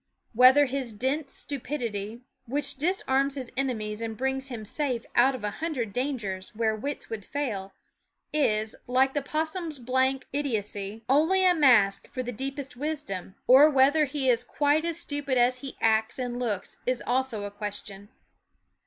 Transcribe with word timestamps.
Whether 0.33 0.65
his 0.65 0.93
dense 0.93 1.31
stupidity, 1.31 2.21
which 2.47 2.77
disarms 2.77 3.35
his 3.35 3.51
enemies 3.55 4.01
and 4.01 4.17
brings 4.17 4.47
him 4.49 4.65
safe 4.65 5.05
out 5.13 5.35
of 5.35 5.43
a 5.43 5.51
hundred 5.51 5.93
dangers 5.93 6.49
where 6.55 6.75
wits 6.75 7.11
would 7.11 7.23
fail, 7.23 7.71
is, 8.33 8.75
like 8.87 9.13
the 9.13 9.21
possum's 9.21 9.77
blank 9.77 10.25
idiocy, 10.33 11.03
only 11.07 11.45
a 11.45 11.53
mask 11.53 12.07
for 12.09 12.23
the 12.23 12.31
deepest 12.31 12.75
wisdom; 12.75 13.35
or 13.45 13.69
whether 13.69 14.05
he 14.05 14.27
is 14.27 14.39
THE 14.41 14.47
WOODS 14.47 14.53
H 14.55 14.57
quite 14.57 14.85
as 14.85 14.99
stupid 14.99 15.37
as 15.37 15.59
he 15.59 15.77
acts 15.81 16.17
and 16.17 16.39
looks 16.39 16.77
is 16.87 17.03
also 17.05 17.43
a 17.43 17.51
question. 17.51 18.09